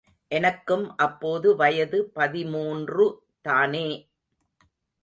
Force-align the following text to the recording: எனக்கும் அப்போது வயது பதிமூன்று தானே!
எனக்கும் 0.31 0.95
அப்போது 0.97 1.55
வயது 1.55 1.99
பதிமூன்று 2.15 3.05
தானே! 3.45 3.87